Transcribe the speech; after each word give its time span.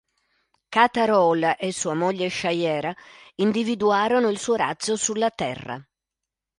Katar 0.73 1.11
Hol 1.11 1.57
e 1.59 1.71
sua 1.71 1.93
moglie 1.93 2.27
Shayera 2.27 2.91
individuarono 3.35 4.29
il 4.29 4.39
suo 4.39 4.55
razzo 4.55 4.95
sulla 4.95 5.29
Terra. 5.29 5.79